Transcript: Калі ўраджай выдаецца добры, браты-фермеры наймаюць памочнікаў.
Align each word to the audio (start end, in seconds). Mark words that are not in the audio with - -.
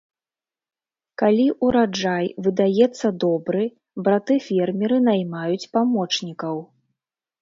Калі 1.21 1.45
ўраджай 1.67 2.25
выдаецца 2.47 3.07
добры, 3.25 3.63
браты-фермеры 4.07 4.97
наймаюць 5.09 5.69
памочнікаў. 5.79 6.55